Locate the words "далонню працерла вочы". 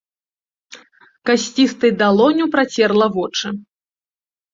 2.01-3.47